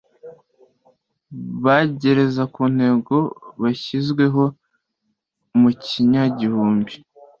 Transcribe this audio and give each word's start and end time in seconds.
bagerez 1.63 2.35
kuntego 2.53 3.17
zashyizweho 3.61 4.43
mukinyagihumbi 5.59 6.93